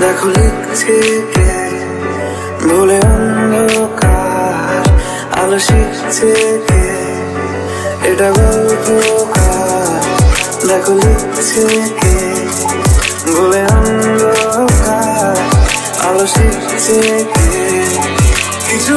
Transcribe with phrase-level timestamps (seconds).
[0.00, 0.96] দেখো লিখছে
[1.34, 1.50] কে?
[2.62, 4.82] ভুলে অন্ধকার,
[5.42, 6.32] আলো শিখছে
[6.68, 6.84] কে?
[8.02, 10.02] এটা গল্পকার
[10.68, 11.64] দেখো লিখছে
[12.00, 12.16] কে?
[13.26, 15.36] ভুলে অন্ধকার,
[16.08, 16.98] আলো শিখছে
[17.34, 17.48] কে?
[18.68, 18.94] কিছু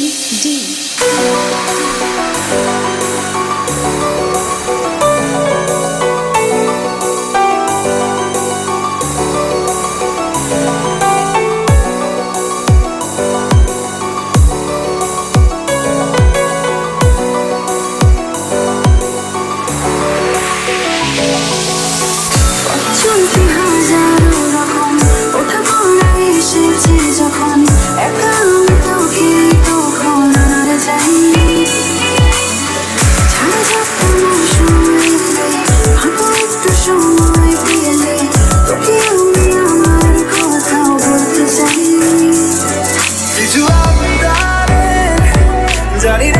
[0.00, 1.89] D.
[46.02, 46.39] done it